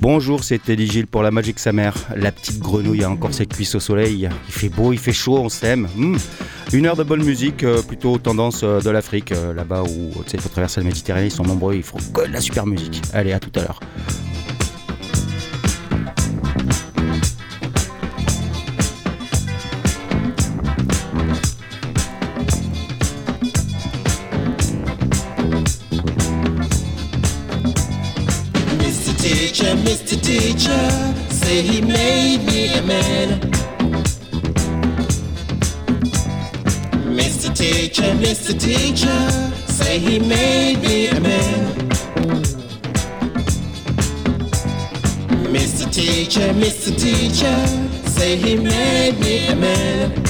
[0.00, 1.92] Bonjour, c'était Gilles pour la Magic sa mère.
[2.14, 4.28] La petite grenouille a encore ses cuisses au soleil.
[4.46, 5.88] Il fait beau, il fait chaud, on s'aime.
[5.96, 6.16] Hmm.
[6.72, 10.40] Une heure de bonne musique, euh, plutôt tendance euh, de l'Afrique, euh, là-bas où il
[10.40, 13.02] faut traverser la Méditerranée, ils sont nombreux, il faut que de la super musique.
[13.12, 13.80] Allez, à tout à l'heure.
[40.20, 41.74] he made me a man.
[45.54, 45.84] Mr.
[45.92, 46.90] Teacher, Mr.
[46.98, 47.54] Teacher,
[48.08, 50.27] say he made me a man.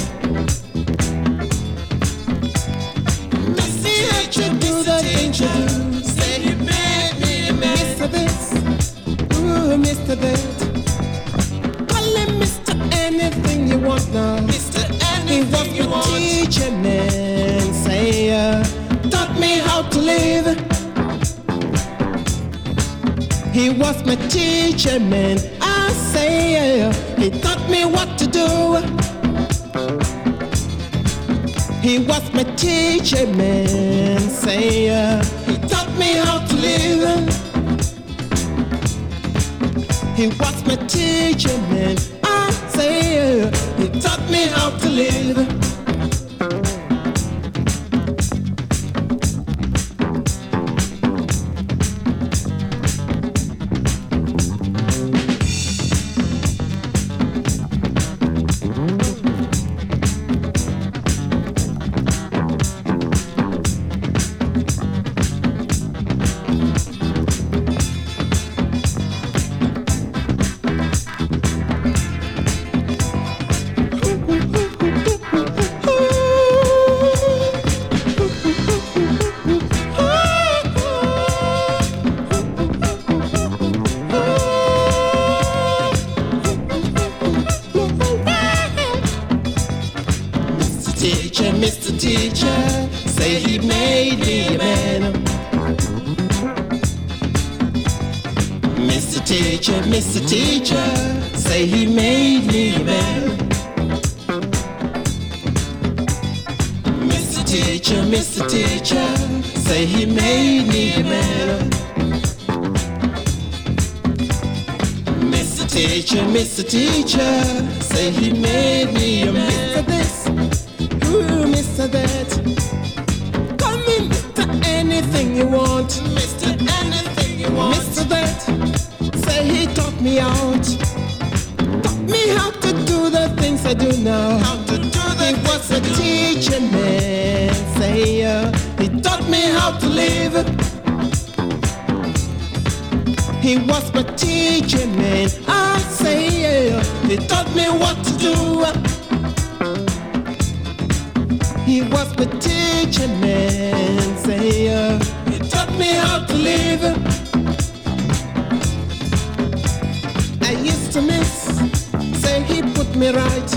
[162.99, 163.51] me right.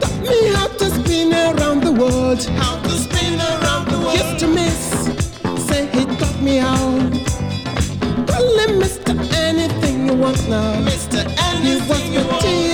[0.00, 2.44] Got me out to spin around the world.
[2.60, 4.14] How to spin around the world.
[4.14, 4.82] Used to miss,
[5.66, 7.08] say he got me out.
[8.28, 9.12] Calling Mr.
[9.32, 10.70] Anything you want now.
[10.88, 11.20] Mr.
[11.54, 12.26] Anything he was you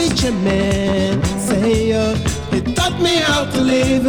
[0.09, 0.17] want.
[0.17, 1.23] teacher man.
[1.49, 2.17] Say uh,
[2.51, 4.07] he taught me how to live.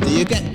[0.00, 0.53] Do you get?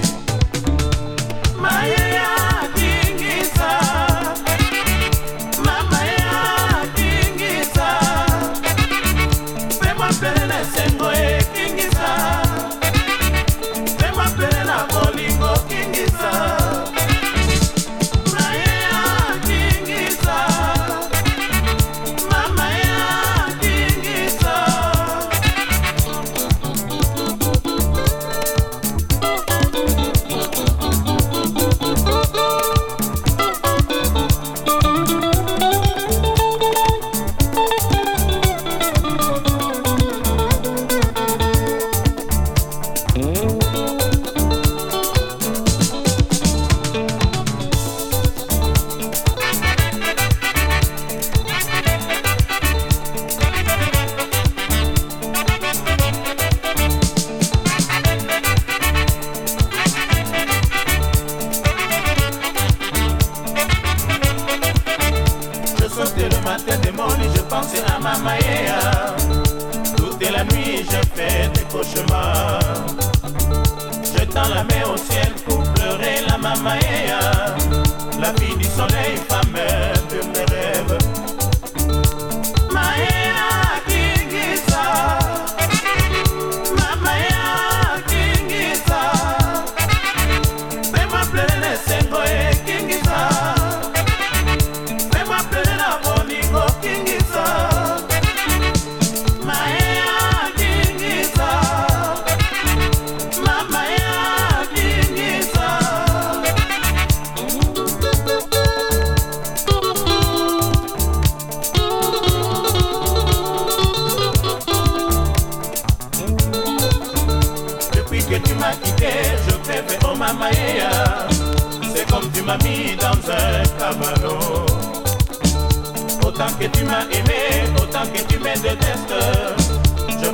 [128.66, 128.70] Je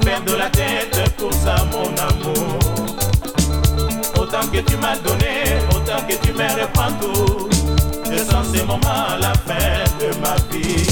[0.05, 2.59] perds de la tête pour ça, mon amour.
[4.19, 7.49] Autant que tu m'as donné, autant que tu me reprends tout.
[8.11, 10.85] Je sens ces moments la fin de ma vie.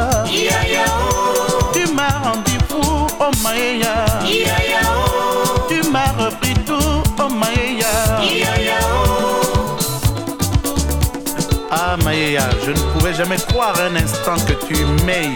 [13.15, 15.33] jamais croire un instant que tu m'aies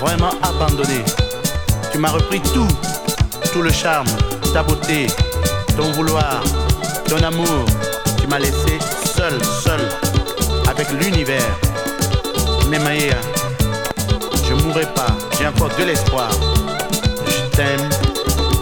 [0.00, 1.02] vraiment abandonné.
[1.90, 2.68] Tu m'as repris tout,
[3.52, 4.06] tout le charme,
[4.52, 5.08] ta beauté,
[5.76, 6.42] ton vouloir,
[7.08, 7.64] ton amour.
[8.20, 8.78] Tu m'as laissé
[9.16, 9.80] seul, seul,
[10.70, 11.50] avec l'univers.
[12.70, 13.14] Mais Maya,
[14.48, 16.30] je mourrai pas, j'ai encore de l'espoir.
[17.30, 17.88] Je t'aime,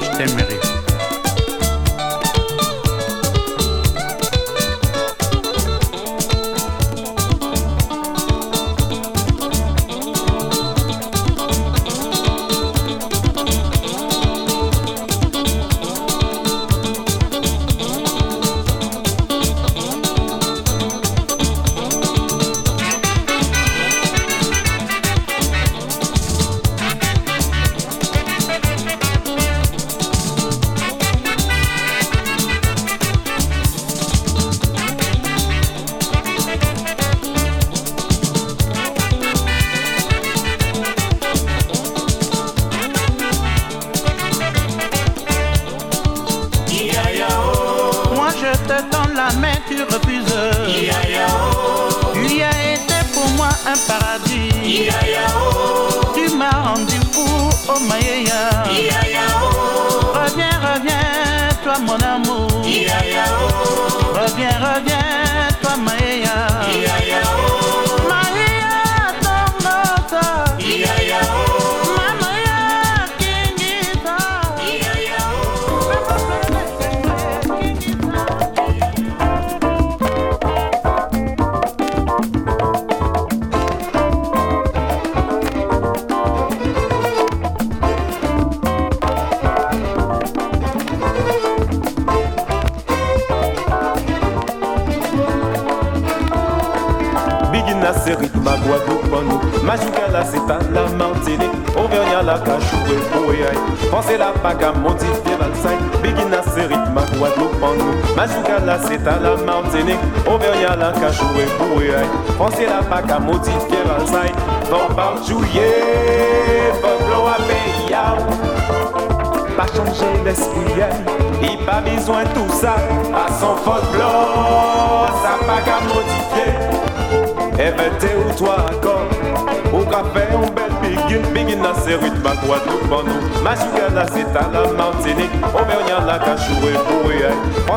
[0.00, 0.58] je t'aimerai.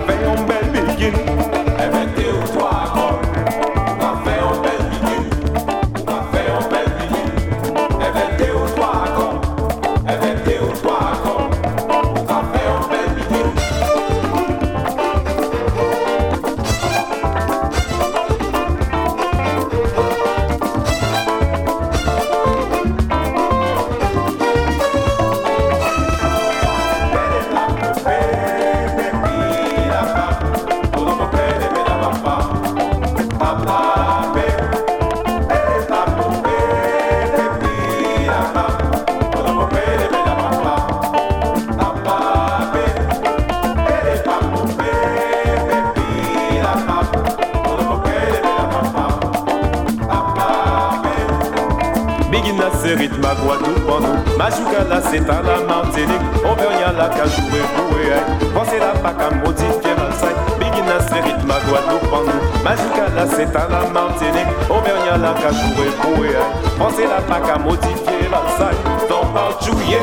[53.43, 54.39] Guadeloupe en nous.
[54.39, 56.25] Majouka là, c'est à la Martinique.
[56.45, 57.65] On veut rien là qu'à jouer
[58.07, 58.47] elle.
[58.53, 60.35] Pensez la pas qu'à modifier ma sac.
[60.59, 62.63] Bigina, c'est rythme à Guadeloupe en nous.
[62.65, 64.51] Majouka là, c'est à la Martinique.
[64.71, 65.91] On veut rien là qu'à jouer
[66.29, 66.77] elle.
[66.79, 68.75] Pensez la pas qu'à modifier ma sac.
[69.09, 69.99] Dans pas jouer,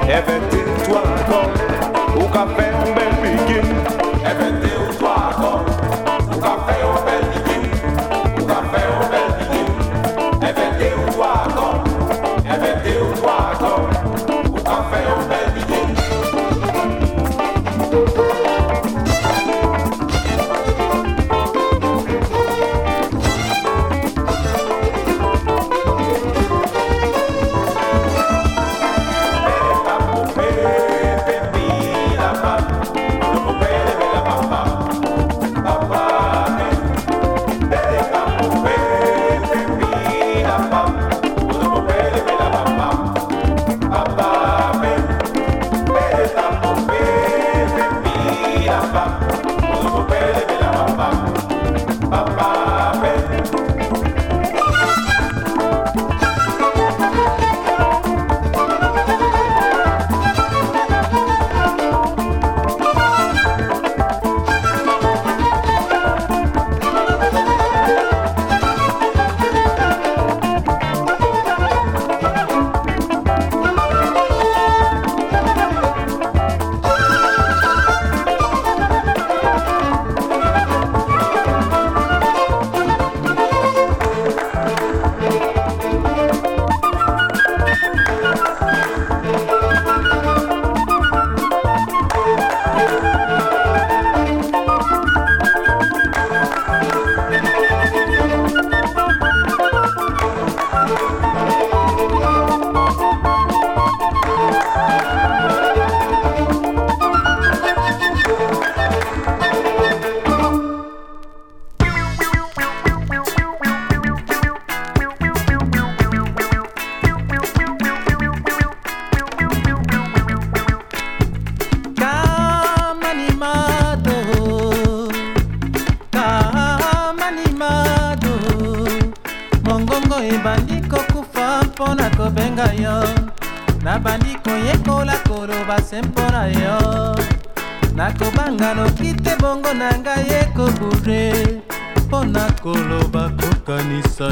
[0.07, 1.64] Éventez-toi eh encore.
[2.15, 2.74] o café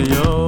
[0.07, 0.42] yo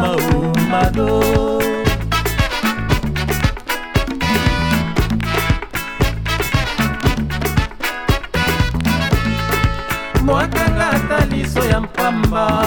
[0.00, 1.22] maumado
[10.24, 12.64] mwakalata liso ya mpamba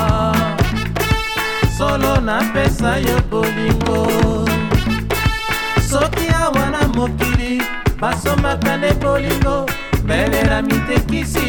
[1.77, 4.07] solo napesa yo bolingo
[5.91, 7.61] soki awa na mokili
[8.01, 9.69] basomaka nde bolingo
[10.03, 11.47] mbelela mitekisi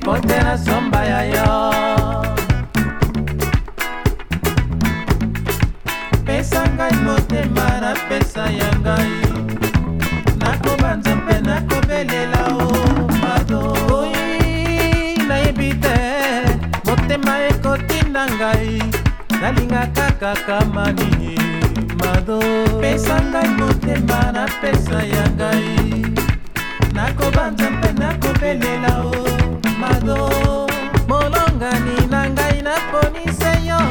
[0.00, 1.72] mpo te na somba ya yo
[6.42, 9.16] pesa ngai motema napesa ya ngai
[10.42, 13.62] nakoba nzambe nakobelela o oh, mado
[15.28, 15.96] nayebi te
[16.86, 18.74] motema ekotinda ngai
[19.40, 21.36] nalingaka kaka malini
[22.02, 22.38] mado
[22.82, 25.70] pesa ngai motema napesa ya ngai
[26.96, 29.26] nakoba nzambe nakobelela o oh,
[29.82, 30.18] mado
[31.10, 33.82] molongani na ngai naponise yo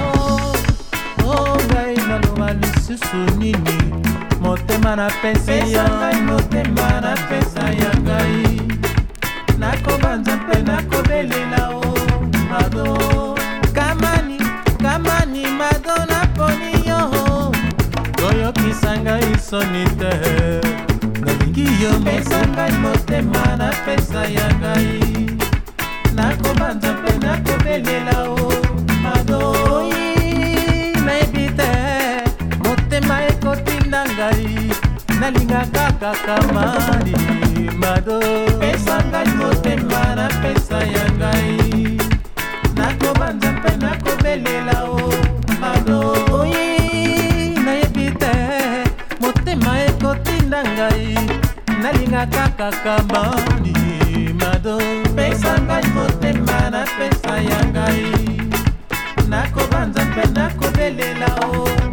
[1.23, 3.93] o oh, ngai na koloba lisusu nini
[4.41, 8.61] motema napesi yangai motema napesa ya ngai
[9.59, 12.85] nakobanza mpe nakobelela o oh, mado
[13.75, 14.39] kamani
[14.83, 16.99] kamani mado naponi yo
[18.21, 20.13] koyokisa ngai soni te
[21.23, 24.99] nalingi yo pesa ngai motema napesa ya ngai
[26.17, 28.61] nakobanza mpe nakobelela o oh,
[29.03, 29.39] mado
[29.71, 30.10] oh, yeah.
[34.03, 34.43] na ngai
[35.21, 37.15] nalingaka kaka mani
[37.81, 38.17] mado
[38.61, 41.51] pesa ngai motema na pesa ya ngai
[42.77, 44.97] nakobanza mpe nakobelela o
[45.61, 45.99] mado
[46.41, 46.65] oye
[47.65, 48.33] nayebi te
[49.21, 51.05] motema ekotinda ngai
[51.83, 53.73] nalingaka kaka mani
[54.41, 54.73] mado
[55.17, 58.03] pesa ngai motema na pesa ya ngai
[59.33, 61.29] nakobanza mpe nakobelela
[61.61, 61.90] o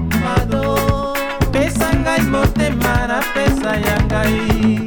[2.31, 4.81] motema napesa ya ngai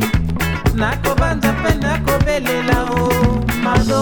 [0.79, 3.03] nakobanza mpe nakobelela o
[3.63, 4.01] mado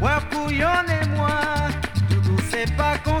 [0.00, 1.28] Wapouillon et moi,
[2.10, 3.20] ne c'est pas qu'on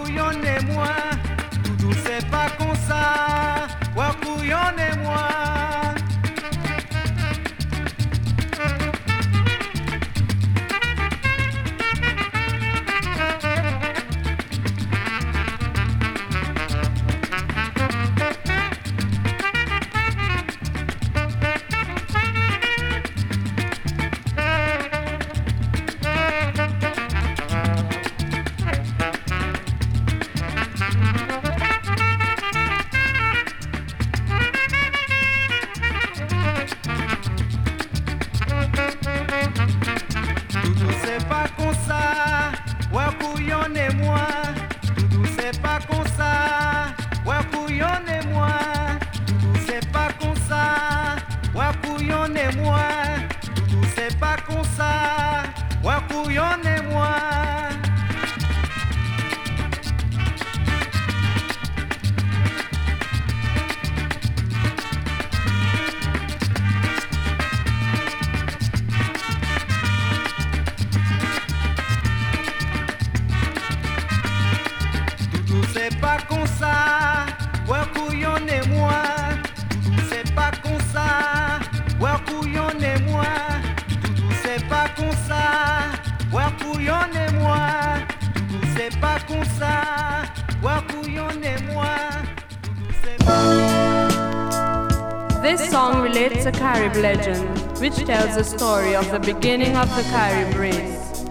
[96.93, 101.23] Carib legend, which tells the story of the beginning of the Carib race.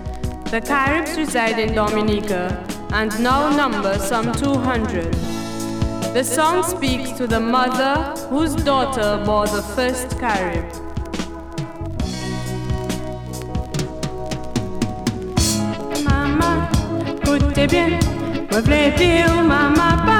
[0.50, 5.12] The Caribs reside in Dominica and now number some 200.
[6.14, 7.94] The song speaks to the mother
[8.28, 10.64] whose daughter bore the first Carib.
[16.04, 16.68] Mama,
[17.06, 17.90] écoutez bien,
[18.50, 20.19] me plaît-il, mama,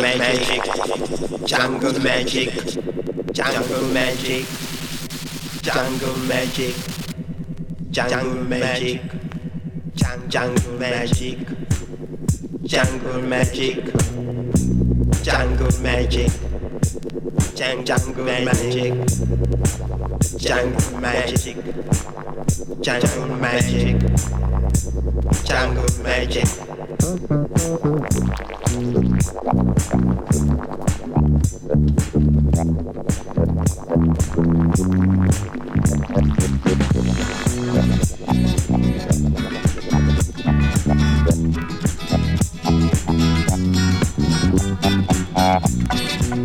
[0.00, 0.62] magic,
[1.44, 2.48] jungle magic,
[3.32, 4.46] jungle magic,
[5.62, 6.74] jungle magic,
[7.90, 9.02] jungle magic,
[9.94, 11.38] jungle magic,
[12.64, 13.76] jungle magic, jungle magic,
[15.22, 16.30] jungle magic,
[17.54, 18.94] jungle magic,
[22.80, 23.26] jungle
[26.02, 27.43] magic, jungle magic.
[45.60, 46.43] うん。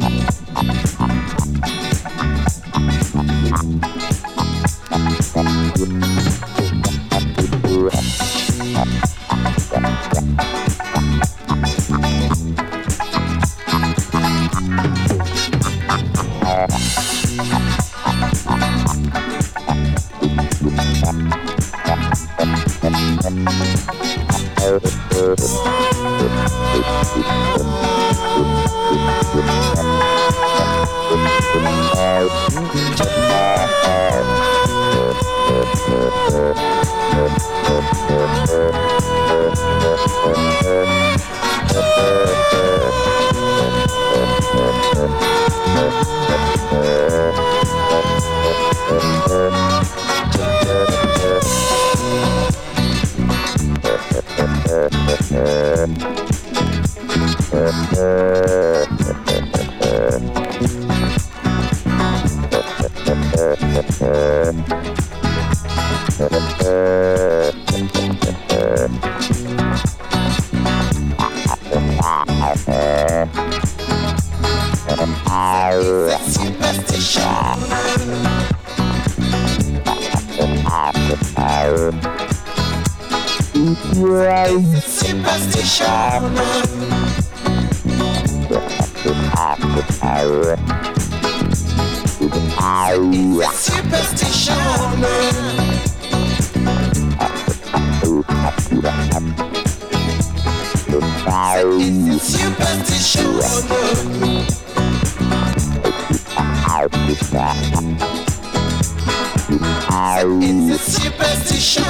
[110.01, 110.77] It's the
[111.09, 111.83] superstition.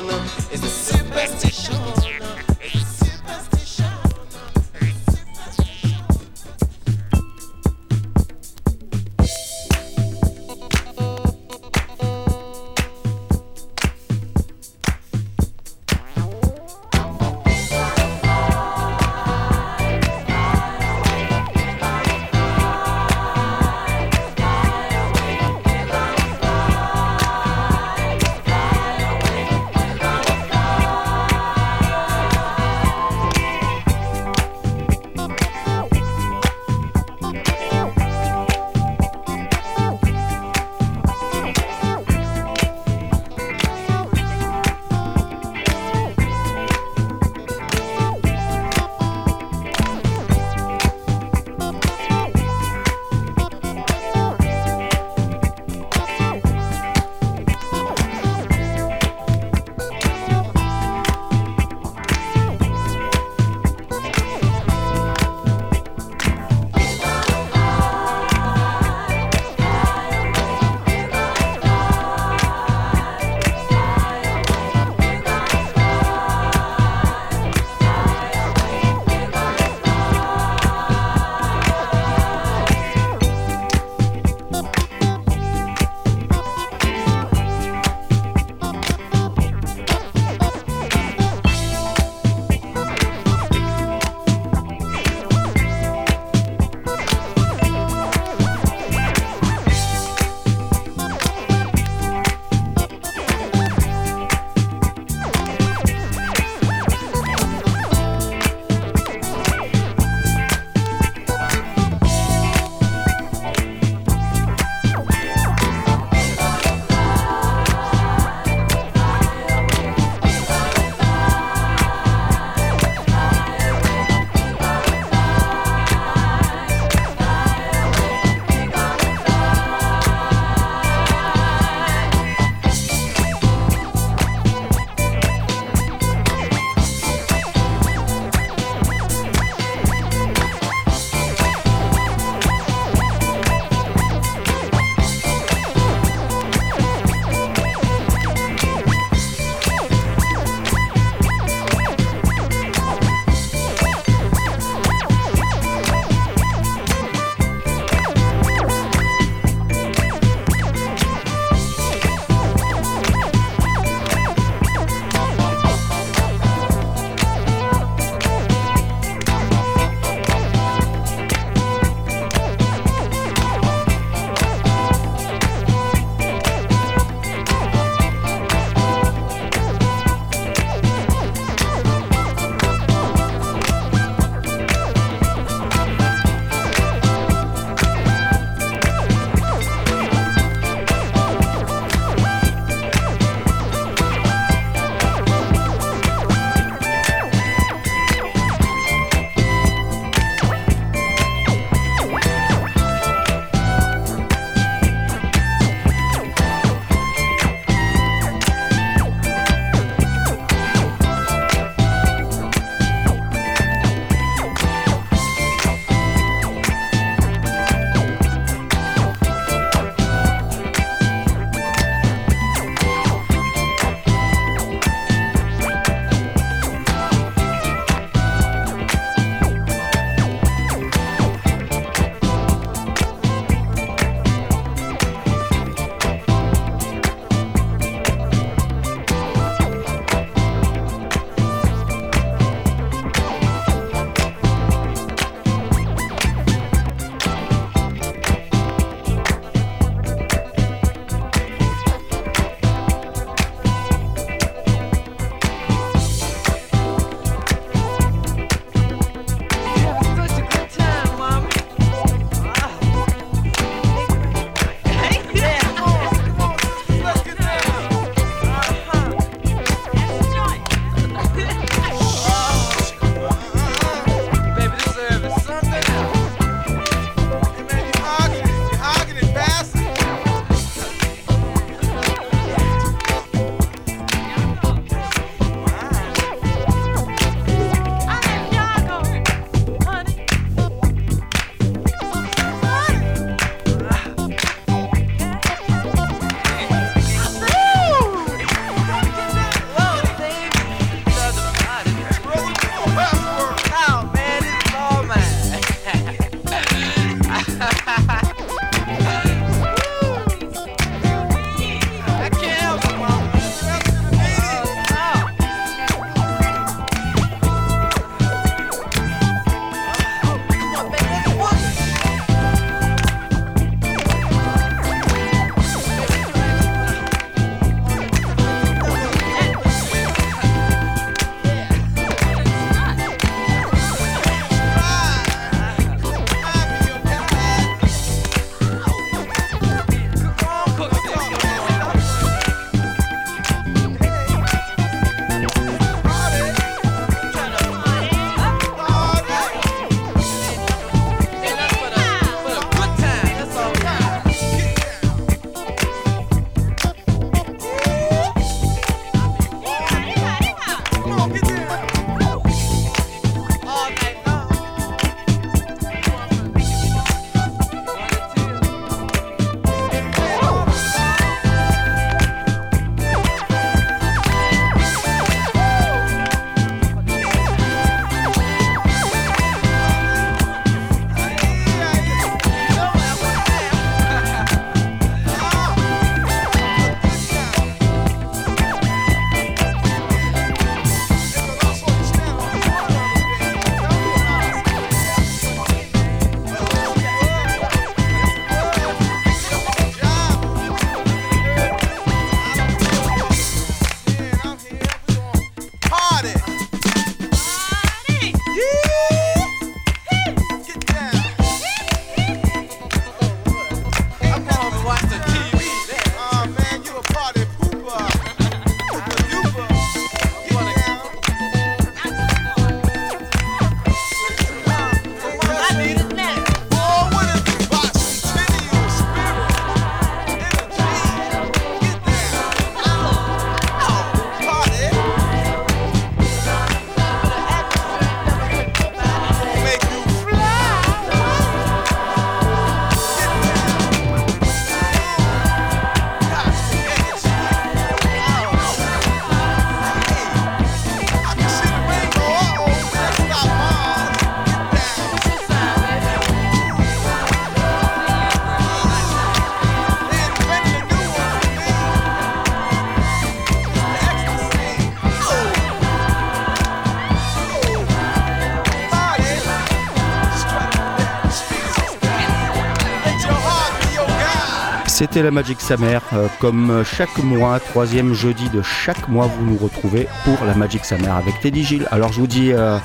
[475.12, 476.02] C'était la Magic sa mère.
[476.14, 480.54] Euh, comme euh, chaque mois, troisième jeudi de chaque mois, vous nous retrouvez pour la
[480.56, 481.88] Magic sa avec Teddy Gilles.
[481.92, 482.78] Alors je vous dis euh,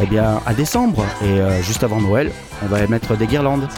[0.00, 2.30] eh bien, à décembre et juste avant Noël,
[2.64, 3.68] on va émettre des guirlandes.